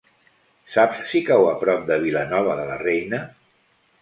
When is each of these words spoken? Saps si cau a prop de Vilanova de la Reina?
Saps 0.75 1.03
si 1.11 1.21
cau 1.27 1.45
a 1.49 1.53
prop 1.65 1.83
de 1.91 1.99
Vilanova 2.07 2.57
de 2.63 2.65
la 2.71 2.81
Reina? 2.87 3.23